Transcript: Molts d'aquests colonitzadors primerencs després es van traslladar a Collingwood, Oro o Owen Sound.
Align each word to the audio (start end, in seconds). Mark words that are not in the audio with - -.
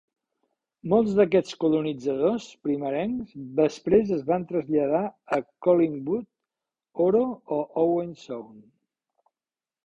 Molts 0.91 1.17
d'aquests 1.17 1.57
colonitzadors 1.63 2.47
primerencs 2.67 3.35
després 3.59 4.09
es 4.15 4.23
van 4.31 4.47
traslladar 4.53 5.03
a 5.37 5.39
Collingwood, 5.67 6.25
Oro 7.07 7.23
o 7.59 7.61
Owen 7.85 8.11
Sound. 8.25 8.67